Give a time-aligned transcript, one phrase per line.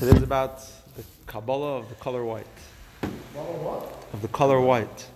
[0.00, 0.60] It is about
[0.96, 2.46] the Kabbalah of the color white.
[4.12, 5.08] Of the color white.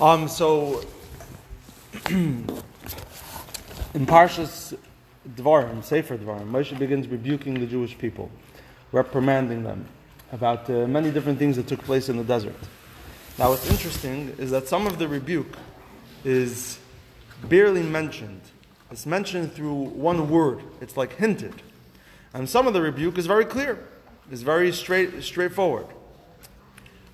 [0.00, 0.82] Um, so,
[2.08, 2.46] in
[4.06, 4.74] Parshas
[5.28, 8.30] Dvarim, Sefer Dvarim, Moshe begins rebuking the Jewish people,
[8.90, 9.84] reprimanding them
[10.32, 12.56] about uh, many different things that took place in the desert.
[13.38, 15.58] Now, what's interesting is that some of the rebuke
[16.24, 16.78] is
[17.50, 18.40] barely mentioned.
[18.92, 20.62] It's mentioned through one word.
[20.82, 21.54] It's like hinted.
[22.34, 23.78] And some of the rebuke is very clear.
[24.30, 25.86] It's very straight, straightforward.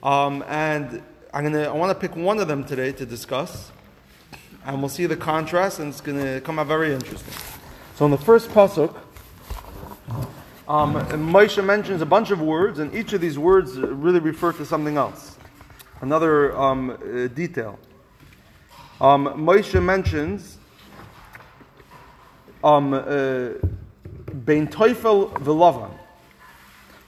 [0.03, 1.01] Um, and
[1.33, 3.71] I'm gonna, I want to pick one of them today to discuss.
[4.67, 7.33] And we'll see the contrast, and it's going to come out very interesting.
[7.95, 8.95] So, in the first pasuk,
[10.67, 14.67] um, Moshe mentions a bunch of words, and each of these words really refer to
[14.67, 15.39] something else.
[16.01, 17.79] Another um, uh, detail.
[19.01, 20.58] Um, Moshe mentions
[22.65, 23.51] um, uh,
[24.45, 25.91] Bein Toifel v'Lavan.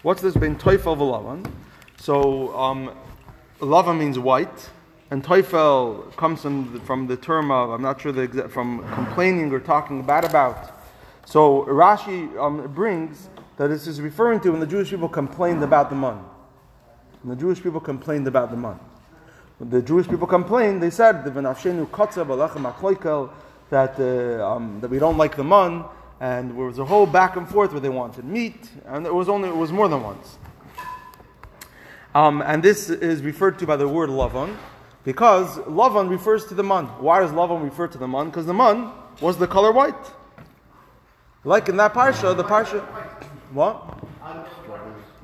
[0.02, 1.50] What's this Bein Toifel v'Lavan?
[1.96, 2.94] So, um,
[3.98, 4.70] means white,
[5.10, 8.86] and Toifel comes from the, from the term of, I'm not sure the exact, from
[8.94, 10.80] complaining or talking bad about.
[11.26, 15.90] So, Rashi um, brings that this is referring to when the Jewish people complained about
[15.90, 16.24] the man.
[17.22, 18.80] When the Jewish people complained about the man.
[19.58, 21.22] When the Jewish people complained, they said,
[23.70, 25.84] that uh, um, that we don't like the man,
[26.20, 29.28] and there was a whole back and forth where they wanted meat, and it was
[29.28, 30.38] only it was more than once.
[32.14, 34.56] Um, and this is referred to by the word lavan,
[35.04, 36.86] because lavan refers to the man.
[36.98, 38.26] Why does lavan refer to the man?
[38.26, 39.94] Because the man was the color white.
[41.44, 42.84] Like in that parsha, the parsha,
[43.52, 43.98] what?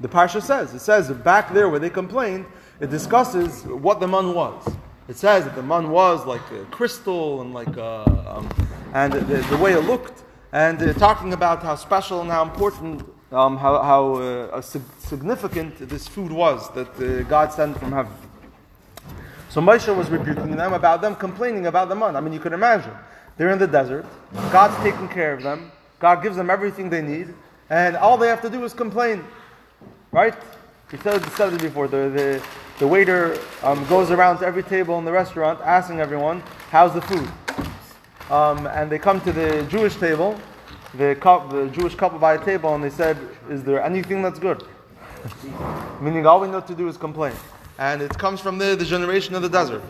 [0.01, 2.47] The parsha says it says back there where they complained,
[2.81, 4.63] it discusses what the man was.
[5.09, 8.49] It says that the man was like a crystal and like a, um,
[8.93, 13.03] and the, the, way it looked, and uh, talking about how special and how important,
[13.31, 18.13] um, how, how uh, significant this food was that uh, God sent from heaven.
[19.49, 22.17] So Moshe was rebuking them about them complaining about the man.
[22.17, 22.93] I mean, you can imagine
[23.37, 24.07] they're in the desert.
[24.51, 25.71] God's taking care of them.
[26.01, 27.33] God gives them everything they need,
[27.71, 29.25] and all they have to do is complain,
[30.11, 30.35] right?
[30.91, 31.87] We said, said it before.
[31.87, 32.43] The, the,
[32.79, 37.01] the waiter um, goes around to every table in the restaurant asking everyone, how's the
[37.01, 37.29] food?
[38.31, 40.39] Um, and they come to the Jewish table,
[40.95, 43.17] the, couple, the Jewish couple by a table, and they said,
[43.49, 44.63] is there anything that's good?
[46.01, 47.33] Meaning all we know to do is complain.
[47.79, 49.83] And it comes from the, the generation of the desert.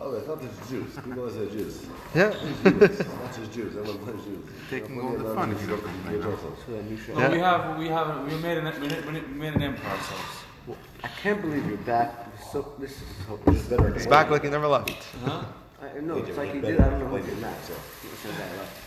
[0.00, 0.94] Oh, it's not just Jews.
[1.04, 1.86] People say Jews.
[2.14, 2.28] Yeah.
[2.64, 3.76] not just Jews.
[3.76, 4.38] Everyone Jews.
[4.68, 5.82] Taking all the fun if you don't
[7.08, 7.14] Yeah.
[7.14, 10.88] Well, we have, we have, we made an, we made an empire for ourselves.
[11.02, 12.12] I can't believe you're back.
[12.52, 13.38] So this is so.
[13.46, 13.88] This is better.
[13.94, 14.90] It's back like he never left.
[15.24, 15.44] Huh?
[15.82, 16.80] I, no, it's like he did.
[16.80, 17.64] I don't know who did that.
[17.64, 18.80] So he said that left.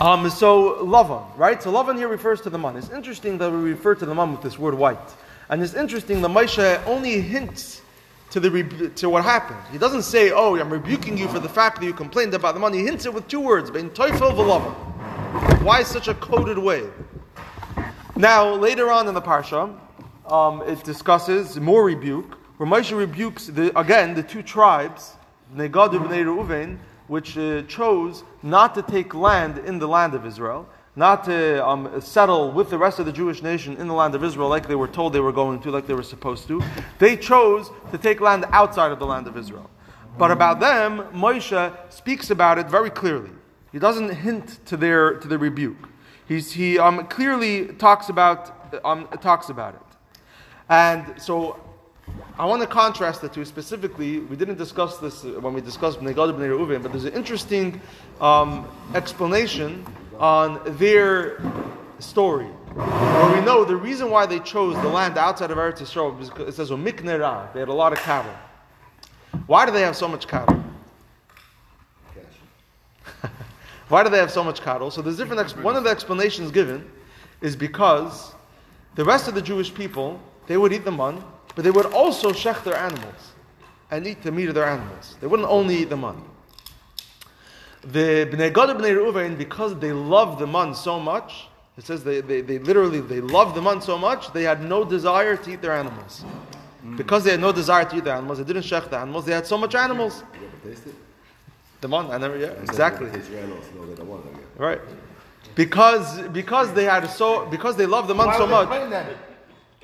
[0.00, 1.62] Um, so Lavan, right?
[1.62, 2.76] So Lavan here refers to the man.
[2.76, 4.98] It's interesting that we refer to the man with this word white,
[5.48, 7.82] and it's interesting that Moshe only hints
[8.30, 9.58] to the rebu- to what happened.
[9.72, 12.60] He doesn't say, "Oh, I'm rebuking you for the fact that you complained about the
[12.60, 14.74] man." He hints it with two words: "Bein toifel v'lavan."
[15.62, 16.88] Why such a coded way?
[18.20, 19.74] Now, later on in the parsha,
[20.30, 25.14] um, it discusses more rebuke, where Moshe rebukes the, again the two tribes,
[25.56, 26.76] Negad and Reuven,
[27.06, 31.98] which uh, chose not to take land in the land of Israel, not to um,
[32.02, 34.74] settle with the rest of the Jewish nation in the land of Israel like they
[34.74, 36.62] were told they were going to, like they were supposed to.
[36.98, 39.70] They chose to take land outside of the land of Israel.
[40.18, 43.30] But about them, Moshe speaks about it very clearly.
[43.72, 45.88] He doesn't hint to their, to their rebuke.
[46.30, 49.80] He's, he um, clearly talks about, um, talks about it.
[50.68, 51.58] And so
[52.38, 54.20] I want to contrast the two specifically.
[54.20, 57.80] We didn't discuss this when we discussed Bnei Gad Bnei Reuven, but there's an interesting
[58.20, 59.84] um, explanation
[60.20, 61.42] on their
[61.98, 62.46] story.
[62.46, 66.30] Where we know the reason why they chose the land outside of Eretz Yisrael is
[66.30, 67.52] because it says Mikneh rav.
[67.52, 68.36] They had a lot of cattle.
[69.48, 70.62] Why do they have so much cattle?
[73.90, 74.90] Why do they have so much cattle?
[74.90, 75.46] So there's different.
[75.46, 76.88] Exp- one of the explanations given
[77.40, 78.34] is because
[78.94, 81.22] the rest of the Jewish people they would eat the man,
[81.54, 83.32] but they would also shech their animals
[83.90, 85.16] and eat the meat of their animals.
[85.20, 86.22] They wouldn't only eat the man.
[87.82, 92.20] The Bnei Gad Bnei Reuven, because they loved the man so much, it says they,
[92.20, 95.62] they, they literally they loved the man so much they had no desire to eat
[95.62, 96.24] their animals.
[96.84, 96.96] Mm.
[96.96, 99.24] Because they had no desire to eat their animals, they didn't shech the animals.
[99.24, 100.22] They had so much animals.
[101.80, 103.10] The man, I never, yeah, exactly.
[104.58, 104.80] Right.
[105.54, 108.68] Because because they had so because they loved the man so much.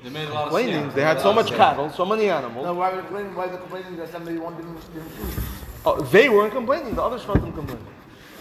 [0.03, 0.91] They made a lot of complaining.
[0.91, 2.65] They had so much cattle, so many animals.
[2.65, 3.35] No, why were they complaining?
[3.35, 5.43] Why are they complaining that somebody wanted them food?
[5.85, 6.93] Oh, they weren't complaining.
[6.95, 7.87] The other Shvatim complaining.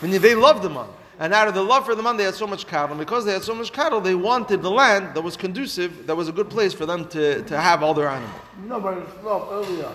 [0.02, 0.88] Meaning they loved the man.
[1.19, 2.91] And out of the love for the man, they had so much cattle.
[2.91, 6.14] And because they had so much cattle, they wanted the land that was conducive, that
[6.14, 8.38] was a good place for them to, to have all their animals.
[8.67, 9.91] No, but it's love earlier.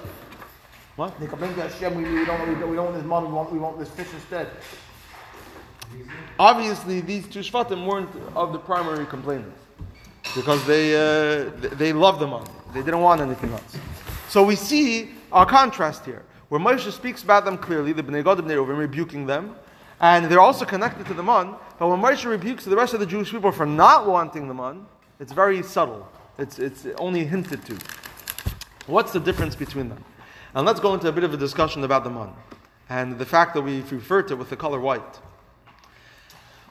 [0.95, 1.19] What?
[1.19, 3.33] They complain to Hashem, we, we, don't, we, don't, we don't want this money, we
[3.33, 4.49] want, we want this fish instead.
[6.39, 9.59] Obviously, these two Shvatim weren't of the primary complainants.
[10.35, 12.45] Because they, uh, they loved the man.
[12.73, 13.75] They didn't want anything else.
[14.29, 18.39] So we see a contrast here, where Moshe speaks about them clearly, the Bnei Gad
[18.39, 19.55] and Bnei Reuven, rebuking them,
[19.99, 21.55] and they're also connected to the man.
[21.79, 24.85] But when Moshe rebukes the rest of the Jewish people for not wanting the man,
[25.19, 26.07] it's very subtle.
[26.37, 27.77] It's, it's only hinted to.
[28.87, 30.03] What's the difference between them?
[30.53, 32.33] And let's go into a bit of a discussion about the man
[32.89, 35.19] and the fact that we refer to it with the color white.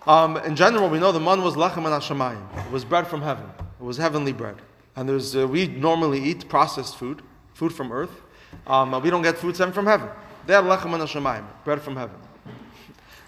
[0.06, 2.66] Um, in general, we know the man was lechem and hashemayim.
[2.66, 3.50] It was bread from heaven.
[3.80, 4.56] It was heavenly bread.
[4.96, 7.22] And there's, uh, we normally eat processed food,
[7.54, 8.22] food from earth.
[8.66, 10.08] Um, we don't get food sent from heaven.
[10.46, 12.16] They had lechem and hashemayim, bread from heaven.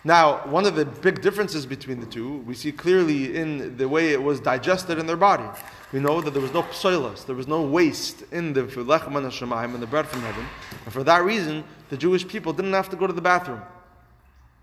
[0.04, 4.12] Now, one of the big differences between the two, we see clearly in the way
[4.12, 5.48] it was digested in their body.
[5.92, 9.26] We know that there was no psoilos, there was no waste in the lechem and
[9.26, 10.44] hashemayim, and the bread from heaven.
[10.84, 13.62] And for that reason, the Jewish people didn't have to go to the bathroom.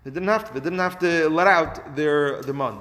[0.04, 0.54] They didn't have to.
[0.54, 2.78] They didn't have to let out their the man.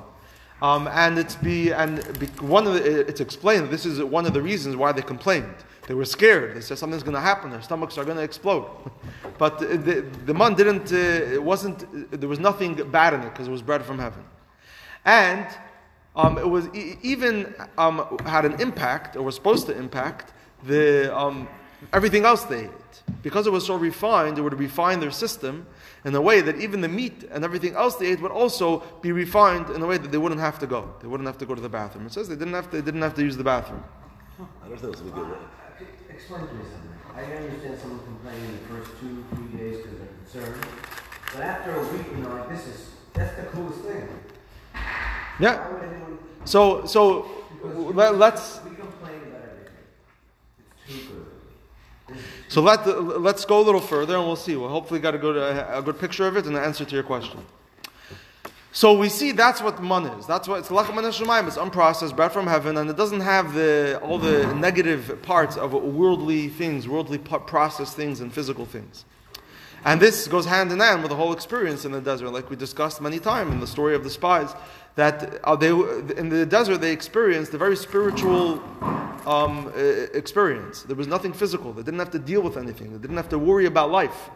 [0.62, 3.70] Um, and it's be and be, one of the, it's explained.
[3.70, 5.56] This is one of the reasons why they complained.
[5.90, 6.56] They were scared.
[6.56, 7.50] They said something's going to happen.
[7.50, 8.70] Their stomachs are going to explode.
[9.40, 10.94] but the the man didn't.
[10.94, 11.80] Uh, it wasn't.
[12.12, 14.24] There was nothing bad in it because it was bread from heaven,
[15.04, 15.48] and
[16.16, 20.32] um, it was e- even um, had an impact or was supposed to impact
[20.64, 21.48] the um,
[21.92, 24.38] everything else they ate because it was so refined.
[24.38, 25.66] It would refine their system
[26.06, 29.12] in a way that even the meat and everything else they ate would also be
[29.12, 30.94] refined in a way that they wouldn't have to go.
[31.02, 32.06] They wouldn't have to go to the bathroom.
[32.06, 33.84] It says they didn't have to, they didn't have to use the bathroom.
[34.40, 35.38] I understand what's a big deal.
[36.20, 36.90] Explain to me something.
[37.16, 40.66] I understand someone complaining the first two, three days because they're concerned.
[41.34, 44.08] But after a week, you know, like this is, that's the coolest thing.
[45.40, 45.66] Yeah.
[45.82, 47.32] Anyone, So so
[47.64, 49.74] let, let's we complain about everything.
[50.88, 51.26] It's too
[52.08, 52.18] good.
[52.50, 52.86] so let
[53.22, 54.58] let's go a little further and we'll see.
[54.58, 57.04] We'll hopefully got a good a good picture of it and an answer to your
[57.04, 57.40] question.
[58.72, 60.28] So we see that's what man is.
[60.28, 61.48] That's what it's lachem and hashemayim.
[61.48, 65.74] It's unprocessed bread from heaven, and it doesn't have the all the negative parts of
[65.74, 69.06] worldly things, worldly processed things, and physical things.
[69.86, 72.56] And this goes hand in hand with the whole experience in the desert, like we
[72.56, 74.54] discussed many times in the story of the spies.
[74.96, 78.62] That uh, they in the desert they experienced a very spiritual
[79.26, 79.72] um,
[80.14, 80.84] experience.
[80.84, 81.74] There was nothing physical.
[81.74, 82.92] They didn't have to deal with anything.
[82.92, 84.30] They didn't have to worry about life.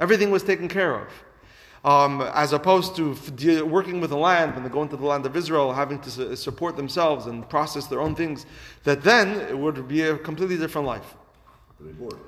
[0.00, 1.08] Everything was taken care of.
[1.84, 5.06] Um, as opposed to f- de- working with the land when they go into the
[5.06, 8.44] land of Israel, having to su- support themselves and process their own things,
[8.82, 11.14] that then it would be a completely different life.
[11.78, 12.18] They were bored.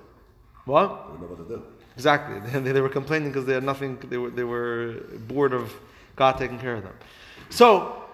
[0.65, 1.15] What?
[1.15, 1.63] They know what to do.
[1.95, 2.41] Exactly.
[2.63, 5.73] They, they were complaining because they had nothing, they were, they were bored of
[6.15, 6.95] God taking care of them.
[7.51, 8.05] So,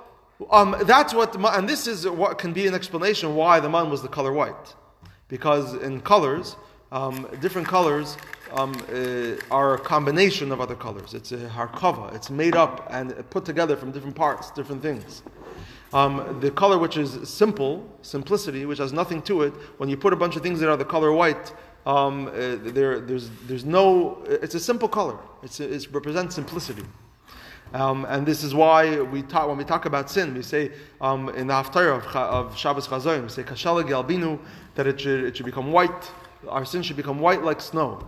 [0.50, 4.02] um, that's what, and this is what can be an explanation why the man was
[4.02, 4.74] the color white.
[5.28, 6.56] Because in colors,
[6.92, 8.16] um, different colors
[8.54, 11.12] um, uh, are a combination of other colors.
[11.12, 12.14] It's a harkava.
[12.14, 15.22] It's made up and put together from different parts, different things.
[15.92, 20.12] Um, the color which is simple, simplicity, which has nothing to it, when you put
[20.12, 21.52] a bunch of things that are the color white,
[21.86, 25.18] um, uh, there, there's, there's no, it's a simple color.
[25.42, 26.84] It's, it represents simplicity.
[27.72, 31.28] Um, and this is why we talk, when we talk about sin, we say um,
[31.30, 34.38] in the Haftarah of, of Shabbos Chazon, we say Kashalag Albinu,
[34.76, 36.10] that it should, it should become white,
[36.48, 38.06] our sin should become white like snow.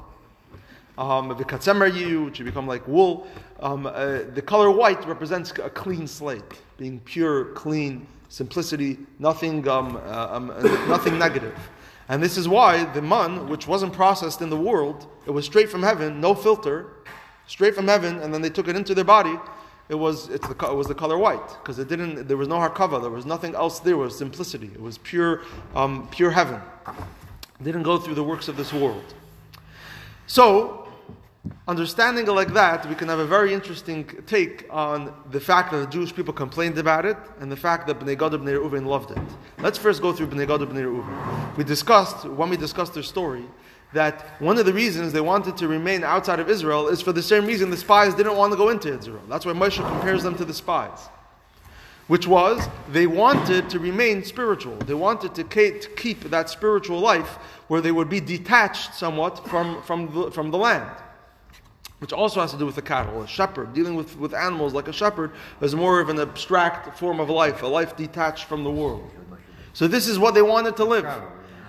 [0.99, 3.27] Um, the katzemer yiyu, it become like wool.
[3.61, 6.43] Um, uh, the color white represents a clean slate,
[6.79, 11.59] being pure, clean, simplicity, nothing, um, uh, um, uh, nothing negative.
[12.09, 15.69] And this is why the man, which wasn't processed in the world, it was straight
[15.69, 16.87] from heaven, no filter,
[17.47, 19.37] straight from heaven, and then they took it into their body.
[19.89, 22.27] It was it's the it was the color white because it didn't.
[22.27, 23.01] There was no harkava.
[23.01, 23.79] There was nothing else.
[23.79, 24.67] There was simplicity.
[24.67, 25.43] It was pure,
[25.77, 26.61] um, pure heaven.
[27.61, 29.15] It didn't go through the works of this world.
[30.27, 30.86] So,
[31.69, 35.79] understanding it like that, we can have a very interesting take on the fact that
[35.79, 38.87] the Jewish people complained about it and the fact that Bnei Gad and Bnei Reuven
[38.87, 39.19] loved it.
[39.59, 41.57] Let's first go through Bnei Gad and Bnei Reuven.
[41.57, 43.45] We discussed, when we discussed their story,
[43.93, 47.23] that one of the reasons they wanted to remain outside of Israel is for the
[47.23, 49.23] same reason the spies didn't want to go into Israel.
[49.29, 51.09] That's why Moshe compares them to the spies.
[52.07, 54.77] Which was, they wanted to remain spiritual.
[54.77, 55.43] They wanted to
[55.97, 60.59] keep that spiritual life where they would be detached somewhat from, from, the, from the
[60.59, 60.89] land
[61.99, 63.23] which also has to do with the cattle.
[63.23, 67.21] A shepherd, dealing with, with animals like a shepherd, is more of an abstract form
[67.21, 69.11] of life, a life detached from the world.
[69.73, 71.07] So this is what they wanted to live.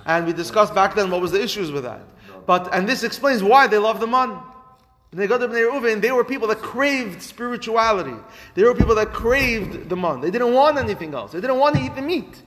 [0.06, 2.02] And we discussed back then what was the issues with that.
[2.46, 4.40] But and this explains why they loved the man.
[5.16, 8.16] Gad, Bnei Reuven, they were people that craved spirituality.
[8.56, 10.22] They were people that craved the man.
[10.22, 11.32] They didn't want anything else.
[11.32, 12.44] They didn't want to eat the meat.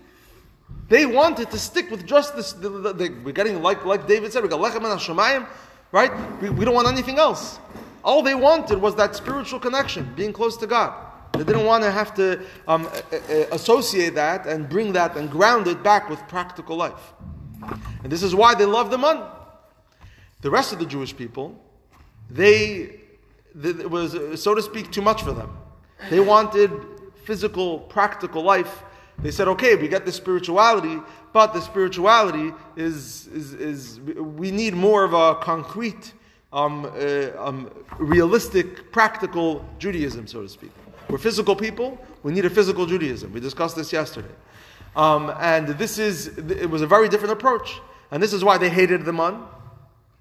[0.89, 2.53] They wanted to stick with just this.
[2.53, 5.49] The, the, the, we're getting like like David said, we got lechem and
[5.93, 6.13] right?
[6.41, 7.59] We, we don't want anything else.
[8.03, 10.95] All they wanted was that spiritual connection, being close to God.
[11.33, 12.89] They didn't want to have to um,
[13.53, 17.13] associate that and bring that and ground it back with practical life.
[18.03, 19.23] And this is why they love the man.
[20.41, 21.63] The rest of the Jewish people,
[22.31, 23.01] they,
[23.61, 25.57] th- it was, uh, so to speak, too much for them.
[26.09, 26.71] They wanted
[27.25, 28.83] physical, practical life.
[29.23, 30.99] They said, okay, we get the spirituality,
[31.33, 36.15] but the spirituality is, is, is we need more of a concrete,
[36.53, 40.71] um, uh, um, realistic, practical Judaism, so to speak.
[41.09, 43.33] We're physical people, we need a physical Judaism.
[43.33, 44.35] We discussed this yesterday.
[44.97, 47.81] Um, and this is, it was a very different approach.
[48.11, 49.43] And this is why they hated the man,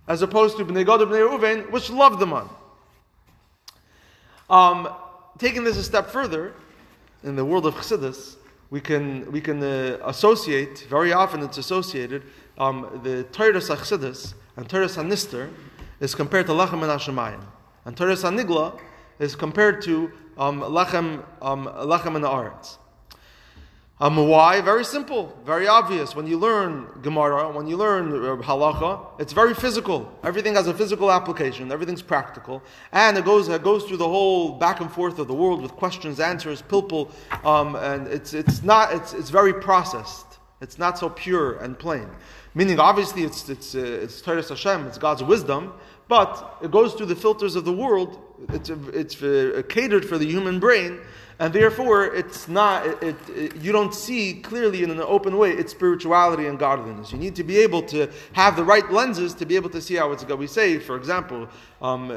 [0.07, 2.49] as opposed to Bnei and Bnei Reuven, which loved the man.
[4.49, 4.89] Um,
[5.37, 6.53] taking this a step further,
[7.23, 8.35] in the world of Chassidus,
[8.69, 12.23] we can, we can uh, associate, very often it's associated,
[12.57, 15.49] um, the Torah Chassidus and Torah Nister
[15.99, 17.43] is compared to Lachem and Hashemayim.
[17.85, 18.79] And Torah Nigla
[19.19, 22.77] is compared to um, Lachem, um, Lachem and.
[24.01, 24.61] Um, why?
[24.61, 26.15] Very simple, very obvious.
[26.15, 30.09] When you learn Gemara, when you learn uh, Halacha, it's very physical.
[30.23, 31.69] Everything has a physical application.
[31.69, 32.63] Everything's practical,
[32.93, 35.73] and it goes it goes through the whole back and forth of the world with
[35.73, 37.11] questions, answers, pilpul,
[37.45, 40.28] um, and it's it's not it's it's very processed.
[40.61, 42.07] It's not so pure and plain.
[42.53, 45.73] Meaning, obviously, it's it's uh, it's Torah Hashem, it's God's wisdom,
[46.07, 48.19] but it goes through the filters of the world.
[48.49, 50.99] It's it's uh, catered for the human brain
[51.39, 55.51] and therefore it's not it, it, it, you don't see clearly in an open way
[55.51, 59.45] its spirituality and godliness you need to be able to have the right lenses to
[59.45, 61.47] be able to see how it's going we say for example
[61.81, 62.15] um, uh,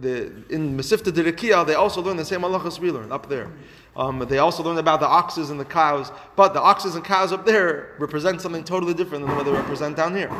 [0.00, 3.50] the, in Mesivta D'Rakia they also learn the same halachas we learn up there
[3.96, 7.32] um, they also learn about the oxes and the cows but the oxes and cows
[7.32, 10.30] up there represent something totally different than what they represent down here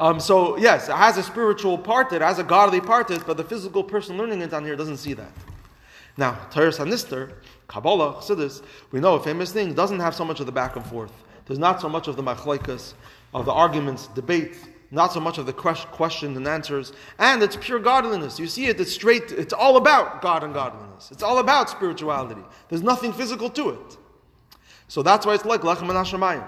[0.00, 3.08] um, so yes, it has a spiritual part, to it it has a godly part,
[3.08, 5.30] to it, but the physical person learning it down here doesn't see that.
[6.16, 7.34] Now, Toras Nister,
[7.68, 10.86] Kabbalah, Chassidus, we know a famous thing, doesn't have so much of the back and
[10.86, 11.12] forth.
[11.44, 12.94] There's not so much of the machlokes,
[13.34, 14.56] of the arguments, debate,
[14.90, 18.38] not so much of the questions and answers, and it's pure godliness.
[18.38, 21.10] You see it, it's straight, it's all about God and godliness.
[21.12, 22.42] It's all about spirituality.
[22.68, 23.96] There's nothing physical to it.
[24.88, 26.44] So that's why it's like Lechem and Hashemayim.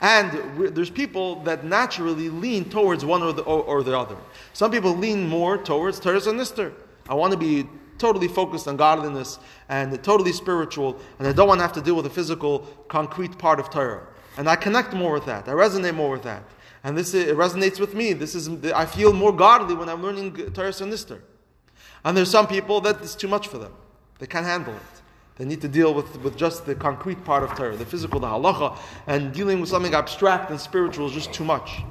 [0.00, 4.16] And there's people that naturally lean towards one or the, or, or the other.
[4.52, 6.74] Some people lean more towards Torah and Nister.
[7.08, 7.66] I want to be
[7.96, 9.38] totally focused on godliness
[9.70, 13.38] and totally spiritual, and I don't want to have to deal with the physical, concrete
[13.38, 14.06] part of Torah.
[14.36, 15.48] And I connect more with that.
[15.48, 16.42] I resonate more with that.
[16.84, 18.12] And this it resonates with me.
[18.12, 21.20] This is I feel more godly when I'm learning Toras Nister.
[22.04, 23.72] And there's some people that is too much for them.
[24.18, 25.02] They can't handle it.
[25.36, 28.28] They need to deal with, with just the concrete part of Torah, the physical, the
[28.28, 31.82] halacha, and dealing with something abstract and spiritual is just too much.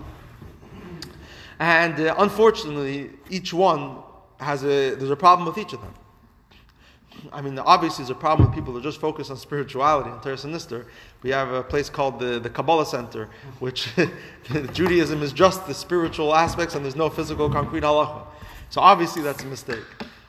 [1.60, 3.98] And uh, unfortunately, each one
[4.40, 5.94] has a there's a problem with each of them.
[7.32, 10.46] I mean, obviously, there's a problem with people who just focus on spirituality and Toras
[10.46, 10.86] Nister.
[11.22, 13.30] We have a place called the, the Kabbalah Center,
[13.60, 13.90] which
[14.74, 18.26] Judaism is just the spiritual aspects and there's no physical, concrete halacha.
[18.70, 19.86] So obviously, that's a mistake.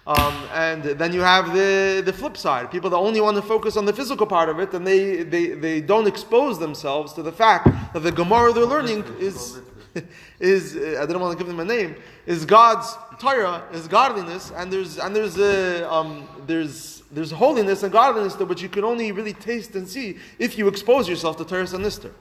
[0.07, 3.79] Um, and then you have the, the flip side people that only want to focus
[3.79, 7.33] on the physical part of it and they, they, they don't expose themselves to the
[7.33, 9.61] fact that the Gemara they're learning is
[10.41, 11.97] is uh, I didn't want to give them a name
[12.27, 17.93] is God's Torah is godliness and there's and there's a um, there's there's holiness and
[17.93, 21.45] godliness that which you can only really taste and see if you expose yourself to
[21.45, 22.13] Torah and Nister.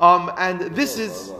[0.00, 1.32] Um, and this is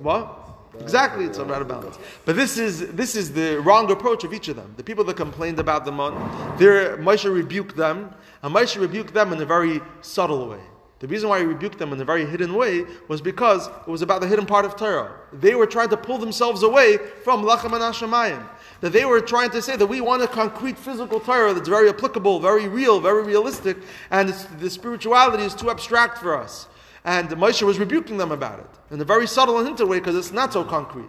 [0.00, 0.46] what
[0.80, 1.98] exactly it's about a balance.
[2.24, 4.74] But this is this is the wrong approach of each of them.
[4.76, 9.32] The people that complained about the mon, their Moshe rebuked them, and Moshe rebuked them
[9.32, 10.60] in a very subtle way.
[10.98, 14.00] The reason why he rebuked them in a very hidden way was because it was
[14.00, 15.14] about the hidden part of Torah.
[15.30, 18.48] They were trying to pull themselves away from Lachem and Hashemayim.
[18.80, 21.90] That they were trying to say that we want a concrete physical Torah that's very
[21.90, 23.76] applicable, very real, very realistic,
[24.10, 26.66] and the spirituality is too abstract for us.
[27.04, 30.16] And Moshe was rebuking them about it in a very subtle and hinted way because
[30.16, 31.08] it's not so concrete.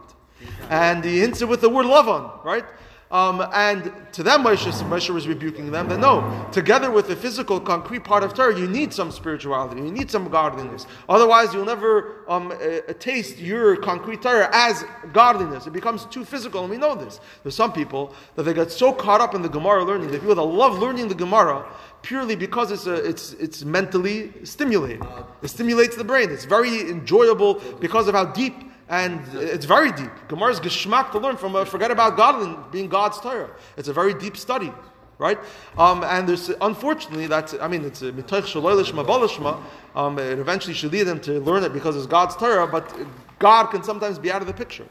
[0.70, 2.66] And he hints it with the word lavon, right?
[3.10, 7.60] Um, and to them, Moshe, Moshe was rebuking them that no, together with the physical,
[7.60, 10.86] concrete part of Torah, you need some spirituality, you need some godliness.
[11.08, 14.84] Otherwise, you'll never um, uh, taste your concrete Torah as
[15.14, 15.68] godliness.
[15.68, 17.22] It becomes too physical, and we know this.
[17.44, 20.36] There's some people that they get so caught up in the Gemara learning, the people
[20.36, 21.66] that love learning the Gemara
[22.02, 25.06] purely because it's, a, it's, it's mentally stimulating.
[25.42, 26.30] It stimulates the brain.
[26.30, 28.54] It's very enjoyable because of how deep
[28.90, 30.12] And it's very deep.
[30.30, 33.50] Gemara is geschmack to learn from, uh, forget about God and being God's Torah.
[33.76, 34.72] It's a very deep study,
[35.18, 35.38] right?
[35.78, 39.62] Um, and there's, unfortunately, that's, I mean, it's a mitoich shaloy lishma balishma.
[39.94, 42.94] Um, it eventually should lead them to learn it because it's God's Torah, but
[43.40, 44.88] God can sometimes be out of the picture.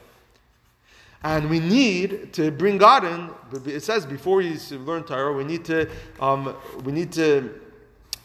[1.23, 3.31] And we need to bring God in.
[3.65, 5.89] It says before we learn Torah, we need to,
[6.19, 7.59] um, we need to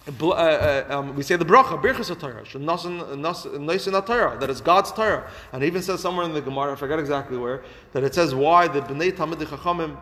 [0.09, 5.31] uh, uh, um, we say the bracha, birchas Torah, Torah, that is God's Torah.
[5.53, 8.35] And it even says somewhere in the Gemara, I forget exactly where, that it says
[8.35, 9.97] why the Bnei Talmid Chachamim,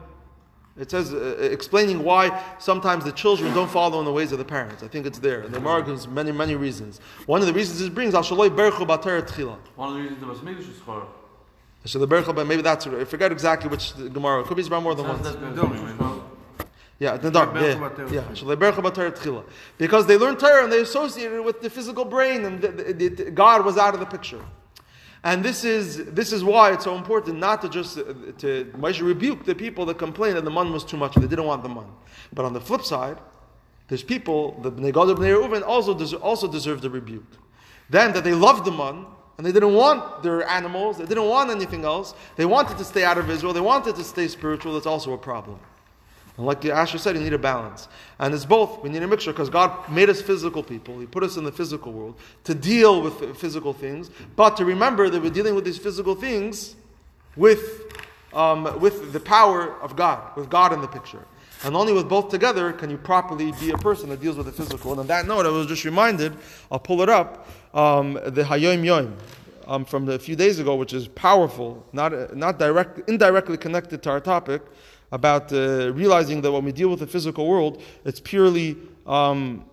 [0.79, 4.45] it says, uh, explaining why sometimes the children don't follow in the ways of the
[4.45, 4.83] parents.
[4.83, 5.41] I think it's there.
[5.43, 7.01] And the Gemara gives many, many reasons.
[7.27, 9.59] One of the reasons it brings, Al Shaloi Berchu B'Torah Tchila.
[9.77, 11.07] One of the reasons the Bas Mikdash is chor.
[11.85, 14.95] So the Berchu, but maybe that's, I forget exactly which Gemara, it could be more
[14.95, 15.23] than once.
[15.23, 16.25] that's been doing, you know.
[17.01, 17.55] Yeah, the dark.
[17.55, 18.23] Berchu Yeah, yeah.
[18.35, 19.45] Shalei berchu b'Torah tchila.
[19.79, 23.09] Because they learned Torah and they associated it with the physical brain, and the, the,
[23.09, 24.45] the- God was out of the picture.
[25.25, 28.05] And this is this is why it's so important not to just uh,
[28.39, 31.15] to Moshe rebuke the people that complained that the man was too much.
[31.15, 31.89] They didn't want the man.
[32.33, 33.19] But on the flip side,
[33.89, 37.33] there's people the Bnei Gad Bnei Reuven also des- also deserve the rebuke.
[37.91, 39.05] Then that they loved the man
[39.37, 40.97] and they didn't want their animals.
[40.99, 42.15] They didn't want anything else.
[42.37, 43.53] They wanted to stay out of Israel.
[43.53, 44.75] They wanted to stay spiritual.
[44.75, 45.59] That's also a problem.
[46.37, 47.89] And like Asher said, you need a balance.
[48.19, 48.83] And it's both.
[48.83, 50.99] We need a mixture because God made us physical people.
[50.99, 55.11] He put us in the physical world to deal with physical things, but to remember
[55.11, 56.77] that we're dealing with these physical things
[57.37, 57.93] with,
[58.33, 61.25] um, with the power of God, with God in the picture.
[61.63, 64.53] And only with both together can you properly be a person that deals with the
[64.53, 64.93] physical.
[64.93, 66.35] And on that note, I was just reminded,
[66.73, 69.17] I'll pull it up, um, the Hayom Yom.
[69.67, 74.11] Um, from the few days ago, which is powerful, not, not direct, indirectly connected to
[74.11, 74.63] our topic,
[75.13, 78.77] about uh, realizing that when we deal with the physical world, it's purely
[79.07, 79.65] um,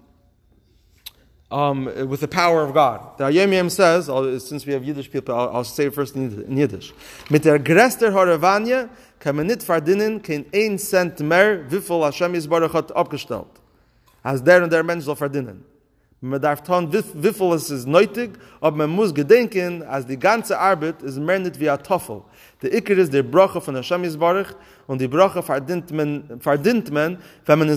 [1.52, 3.18] um, with the power of God.
[3.18, 4.06] The Yom says,
[4.44, 6.94] since we have Yiddish people, I'll, I'll say it first in, Yiddish.
[7.30, 8.90] Mit der größter Horavanya
[9.20, 13.48] kann man nicht verdienen kein ein Cent mehr, wie viel Hashem Yisbarach hat abgestellt.
[14.24, 15.64] Als der und der Mensch soll verdienen.
[16.20, 21.04] Ist nötig, aber man muss gedenken, die ganze Arbeit
[21.44, 22.24] nicht wie ein Toffel.
[22.76, 23.76] Iker der Brache von
[24.88, 27.68] und die Brache verdient man, verdient man, wenn man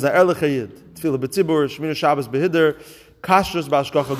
[1.68, 2.76] Shmir Shabbos Behider,
[3.20, 4.16] Kashrus dem.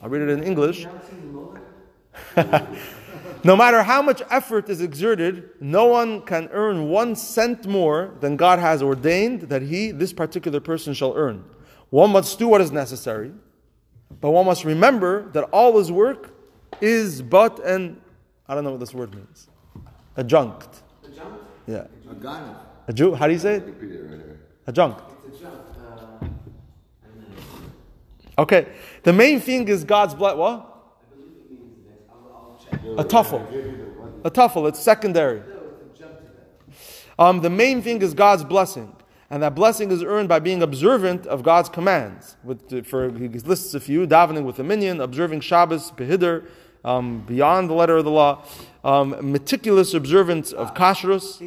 [0.00, 0.88] I'll read it in English.
[3.42, 8.36] No matter how much effort is exerted, no one can earn one cent more than
[8.36, 11.42] God has ordained that he, this particular person, shall earn.
[11.90, 13.32] One must do what is necessary,
[14.20, 16.34] but one must remember that all his work
[16.80, 18.00] is but an,
[18.48, 19.48] I don't know what this word means,
[20.16, 20.82] adjunct.
[21.04, 21.44] Adjunct?
[21.66, 21.86] Yeah.
[22.10, 22.56] A gun.
[22.88, 23.64] A Jew, how do you say it?
[24.66, 25.02] Adjunct.
[28.40, 28.68] Okay.
[29.02, 30.38] The main thing is God's blood.
[30.38, 30.66] What?
[32.96, 33.46] A tuffle.
[34.24, 34.66] A tuffle.
[34.68, 35.42] It's secondary.
[37.18, 38.96] Um, the main thing is God's blessing.
[39.30, 42.36] And that blessing is earned by being observant of God's commands.
[42.42, 46.46] With, for, he lists a few davening with a minyan, observing Shabbos, behidr,
[46.84, 48.42] um, beyond the letter of the law,
[48.82, 51.38] um, meticulous observance of kashrus,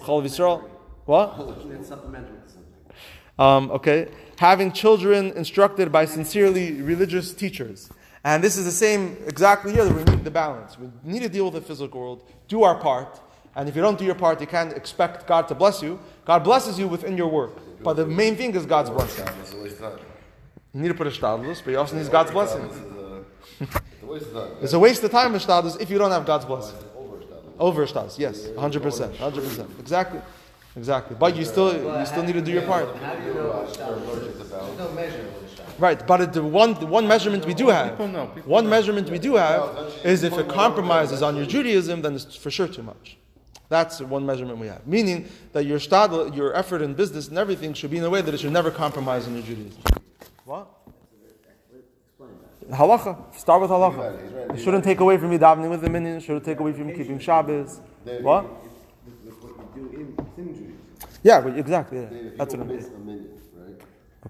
[0.00, 0.68] chalav Yisrael.
[1.04, 1.58] What?
[1.72, 2.94] It's supplementary to something.
[3.38, 7.90] Um, okay, having children instructed by sincerely religious teachers.
[8.22, 10.78] And this is the same exactly here that we need the balance.
[10.78, 13.20] We need to deal with the physical world, do our part,
[13.56, 15.98] and if you don't do your part, you can't expect God to bless you.
[16.24, 17.52] God blesses you within your work.
[17.82, 19.26] But the main thing is God's blessing.
[19.40, 20.06] It's a waste of time.
[20.74, 22.68] You need to put a shtadlus, but you also need God's blessing.
[22.68, 23.22] This is a,
[24.02, 24.52] it's a waste of time.
[24.62, 26.78] It's a waste of time, shtadlus, if you don't have God's blessing.
[27.58, 29.16] Over shtadlus, yes, 100%.
[29.16, 29.80] 100%.
[29.80, 30.20] Exactly.
[30.76, 31.16] Exactly.
[31.18, 32.94] But you still, you still need to do your part.
[32.96, 35.66] How do you know what shtar There's no measure of what shtar.
[35.78, 38.68] Right, but it- the one, the one measurement we do have, People know, people one
[38.68, 42.68] measurement we do have is if it compromises on your Judaism, then it's for sure
[42.68, 43.16] too much.
[43.70, 44.84] That's one measurement we have.
[44.84, 48.20] Meaning that your stadl, your effort in business and everything should be in a way
[48.20, 49.80] that it should never compromise on your Judaism.
[50.44, 50.68] What?
[52.68, 53.34] Halacha.
[53.36, 54.54] Start with halacha.
[54.54, 56.16] It shouldn't take away from you davening with the minyan.
[56.16, 57.80] It shouldn't take away from you keeping Shabbos.
[58.20, 58.46] What?
[61.22, 62.00] Yeah, exactly.
[62.00, 62.30] Yeah.
[62.36, 63.39] That's what I'm saying.